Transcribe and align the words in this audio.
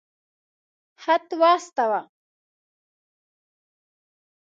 خط 1.03 1.29
واستاوه. 1.41 2.01